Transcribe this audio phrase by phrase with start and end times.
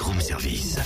[0.00, 0.76] Room Service.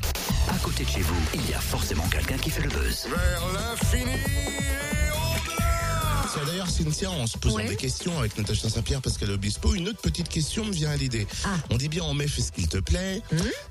[0.49, 3.07] À côté de chez vous, il y a forcément quelqu'un qui fait le buzz.
[3.09, 7.69] Vers l'infini et au-delà Tiens, D'ailleurs, Cynthia, en se posant Ouais.
[7.69, 10.91] des questions avec Natacha Saint-Pierre parce qu'elle est obispo, une autre petite question me vient
[10.91, 11.27] à l'idée.
[11.45, 11.49] Ah.
[11.71, 13.23] On dit bien en mai, fais ce qu'il te plaît.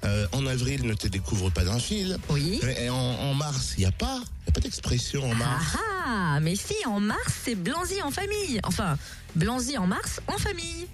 [0.05, 2.18] Euh, en avril, ne te découvre pas d'un fil.
[2.30, 2.60] Oui.
[2.80, 5.66] Et en, en mars, il n'y a pas, y a pas d'expression en Ah mars.
[6.08, 8.60] ah, mais si, en mars, c'est Blanzy en famille.
[8.64, 8.98] Enfin,
[9.36, 10.88] Blanzy en mars en famille.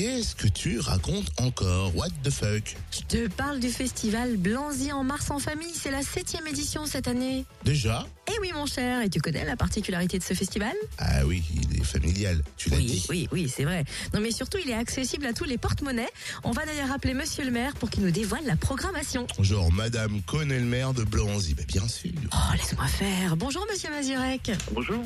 [0.00, 1.92] Qu'est-ce que tu racontes encore?
[1.96, 2.76] What the fuck?
[2.92, 5.72] Je te parle du festival Blanzy en mars en famille.
[5.74, 7.44] C'est la septième édition cette année.
[7.64, 8.06] Déjà?
[8.28, 9.02] Eh oui, mon cher.
[9.02, 10.72] Et tu connais la particularité de ce festival?
[10.98, 13.06] Ah oui, il est familial, tu l'as Oui, dit.
[13.08, 13.82] oui, oui, c'est vrai.
[14.14, 16.06] Non, mais surtout, il est accessible à tous les porte-monnaies.
[16.44, 19.26] On va d'ailleurs appeler Monsieur le maire pour qu'il nous dévoile la programmation.
[19.40, 21.54] Genre, Madame connaît le maire de Blanzy.
[21.54, 22.12] Ben, bien sûr.
[22.32, 23.36] Oh, laisse-moi faire.
[23.36, 24.52] Bonjour, Monsieur Mazurek.
[24.70, 25.02] Bonjour.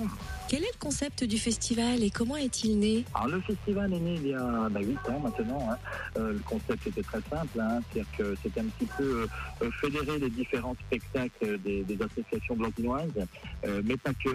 [0.53, 4.17] Quel est le concept du festival et comment est-il né Alors le festival est né
[4.17, 5.67] il y a bah, 8 ans maintenant.
[5.71, 5.79] hein.
[6.19, 7.81] Euh, le concept était très simple, hein.
[7.91, 9.27] c'est-à-dire que c'était un petit peu
[9.63, 13.09] euh, fédérer les différents spectacles des, associations blanquinoises,
[13.65, 14.29] euh, mais pas que.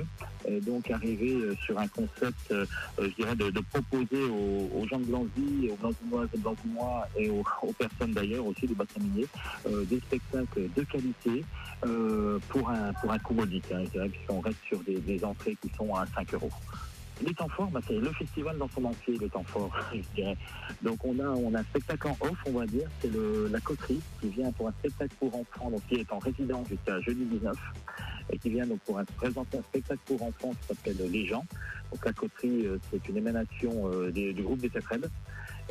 [0.48, 2.66] Et donc arriver euh, sur un concept, euh,
[3.00, 7.30] euh, je dirais, de, proposer aux, aux gens de Blanzy, aux blanquinoises et blanquinois et
[7.30, 9.28] aux, aux personnes d'ailleurs aussi du bassin minier,
[9.68, 11.44] euh, des spectacles de qualité
[11.86, 13.66] euh, pour un pour un coût modique.
[13.72, 13.84] Hein.
[13.86, 16.52] Je dirais qu'on reste sur des, entrées qui sont à 5 euros.
[17.25, 20.38] Les temps forts, bah, c'est le festival dans son entier, le temps fort, je dirais.
[20.84, 23.12] Donc on a, on a un spectacle en off, on va dire, c'est
[23.52, 27.02] la coterie qui vient pour un spectacle pour enfants, donc qui est en résidence jusqu'à
[27.02, 27.58] jeudi 19,
[28.31, 31.45] et qui vient donc pour présenter un spectacle pour enfants qui s'appelle Les gens.
[31.92, 35.09] Donc la coterie, euh, c'est une émanation euh, du groupe des Tétrèdes,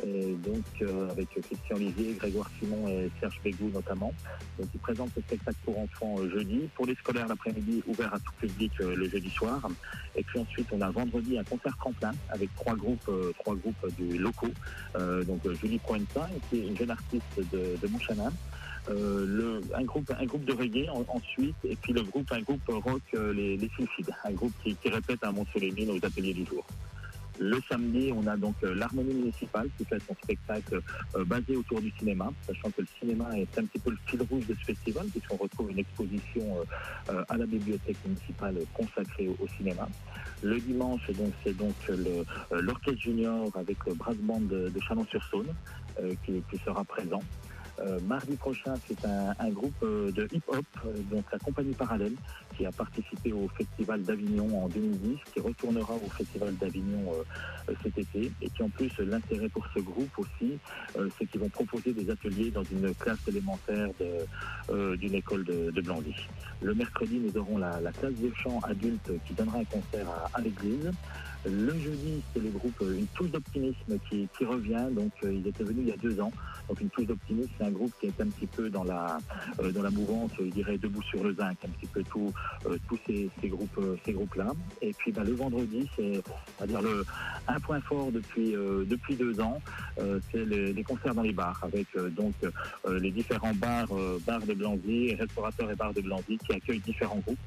[0.05, 4.13] et donc euh, avec Christian Olivier, Grégoire Simon et Serge Bégou notamment.
[4.59, 8.19] Donc ils présentent ce spectacle pour enfants euh, jeudi, pour les scolaires l'après-midi, ouvert à
[8.19, 9.67] tout public euh, le jeudi soir.
[10.15, 13.95] Et puis ensuite, on a vendredi un concert tremplin avec trois groupes, euh, trois groupes
[13.97, 14.47] du locaux.
[15.27, 18.31] Donc Julie Proenza, qui est une jeune artiste de, de Montchanin.
[18.89, 22.61] Le, un groupe, un groupe de reggae en- ensuite, et puis le groupe, un groupe
[22.67, 26.65] rock, les, les Sulfides, un groupe qui, qui répète à Mont-Soleil aux ateliers du jour.
[27.39, 30.81] Le samedi, on a donc euh, l'Harmonie municipale qui fait son spectacle
[31.15, 34.21] euh, basé autour du cinéma, sachant que le cinéma est un petit peu le fil
[34.23, 36.57] rouge de ce festival, puisqu'on retrouve une exposition
[37.09, 39.87] euh, à la bibliothèque municipale consacrée au, cinéma.
[40.41, 41.01] Le dimanche,
[41.43, 41.73] c'est donc
[42.51, 45.53] l'orchestre junior avec le brass band de, Chalon-sur-Saône
[46.25, 47.21] qui sera présent.
[47.79, 52.13] Euh, mardi prochain, c'est un, groupe euh, de hip-hop, euh, donc la compagnie Parallèle,
[52.55, 57.13] qui a participé au Festival d'Avignon en 2010, qui retournera au Festival d'Avignon
[57.83, 60.57] cet été, et qui en plus, l'intérêt pour ce groupe aussi,
[61.17, 63.89] c'est qu'ils vont proposer des ateliers dans une classe élémentaire
[64.69, 65.83] d'une école de, de.
[66.61, 70.41] Le mercredi, nous aurons la, la classe de chant adulte qui donnera un concert à,
[70.41, 70.91] l'église.
[71.45, 74.87] Le jeudi, c'est le groupe Une touche d'optimisme qui, qui revient.
[74.91, 76.31] Donc, ils étaient venus il y a deux ans.
[76.67, 79.17] Donc, Une touche d'optimisme, c'est un groupe qui est un petit peu dans la,
[79.59, 82.03] euh, dans la mouvance, je dirais, debout sur le zinc, un petit peu
[82.65, 84.51] euh, tous ces, ces groupes, euh, groupes-là.
[84.81, 87.05] Et puis, bah, le vendredi, c'est, on va dire, le,
[87.47, 89.61] un point fort depuis, depuis deux ans,
[90.31, 92.33] c'est les, concerts dans les bars, avec donc
[92.89, 93.87] les différents bars,
[94.25, 97.37] bars de Blanzy, restaurateurs et bars de Blanzy qui accueillent différents groupes.